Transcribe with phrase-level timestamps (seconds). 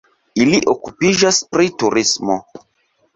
[0.43, 2.39] Ili okupiĝas pri turismo.